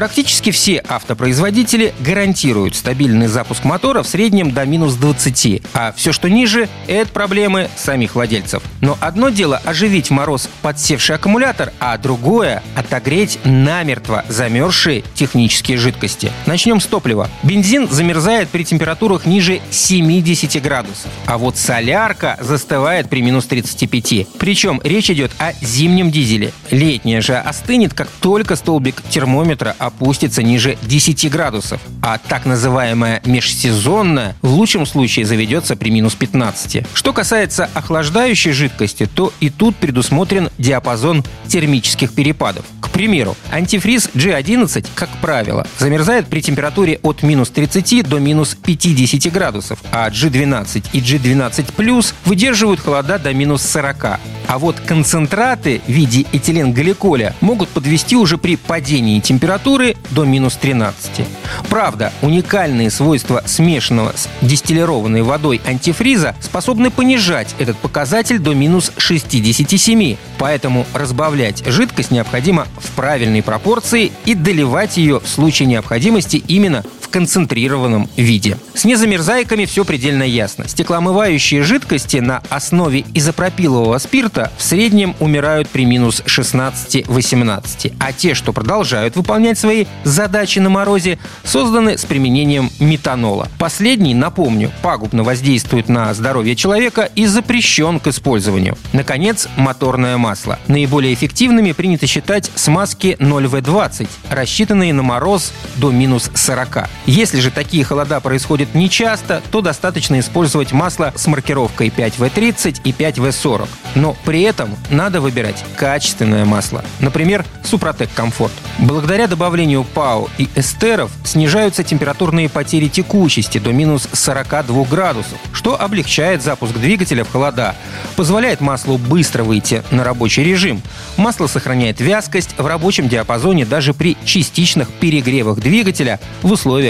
[0.00, 6.30] Практически все автопроизводители гарантируют стабильный запуск мотора в среднем до минус 20, а все, что
[6.30, 8.62] ниже, это проблемы самих владельцев.
[8.80, 16.32] Но одно дело оживить в мороз подсевший аккумулятор, а другое— отогреть намертво замерзшие технические жидкости.
[16.46, 17.28] Начнем с топлива.
[17.42, 24.28] Бензин замерзает при температурах ниже 70 градусов, а вот солярка застывает при минус 35.
[24.38, 26.54] Причем речь идет о зимнем дизеле.
[26.70, 34.36] Летняя же остынет, как только столбик термометра опустится ниже 10 градусов, а так называемая межсезонная
[34.40, 36.86] в лучшем случае заведется при минус 15.
[36.94, 42.64] Что касается охлаждающей жидкости, то и тут предусмотрен диапазон термических перепадов.
[42.80, 49.32] К примеру, антифриз G11, как правило, замерзает при температуре от минус 30 до минус 50
[49.32, 54.20] градусов, а G12 и G12 Plus выдерживают холода до минус 40.
[54.50, 61.24] А вот концентраты в виде этиленгликоля могут подвести уже при падении температуры до минус 13.
[61.68, 70.16] Правда, уникальные свойства смешанного с дистиллированной водой антифриза способны понижать этот показатель до минус 67.
[70.36, 78.08] Поэтому разбавлять жидкость необходимо в правильной пропорции и доливать ее в случае необходимости именно концентрированном
[78.16, 78.56] виде.
[78.74, 80.68] С незамерзайками все предельно ясно.
[80.68, 88.52] Стеклоомывающие жидкости на основе изопропилового спирта в среднем умирают при минус 16-18, а те, что
[88.52, 93.48] продолжают выполнять свои задачи на морозе, созданы с применением метанола.
[93.58, 98.76] Последний, напомню, пагубно воздействует на здоровье человека и запрещен к использованию.
[98.92, 100.58] Наконец, моторное масло.
[100.68, 106.88] Наиболее эффективными принято считать смазки 0В20, рассчитанные на мороз до минус 40.
[107.06, 113.68] Если же такие холода происходят нечасто, то достаточно использовать масло с маркировкой 5В30 и 5В40.
[113.94, 116.84] Но при этом надо выбирать качественное масло.
[117.00, 118.52] Например, Супротек Комфорт.
[118.78, 126.42] Благодаря добавлению ПАО и эстеров снижаются температурные потери текучести до минус 42 градусов, что облегчает
[126.42, 127.74] запуск двигателя в холода,
[128.16, 130.82] позволяет маслу быстро выйти на рабочий режим.
[131.16, 136.89] Масло сохраняет вязкость в рабочем диапазоне даже при частичных перегревах двигателя в условиях